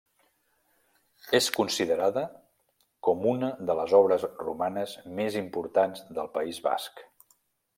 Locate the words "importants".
5.43-6.03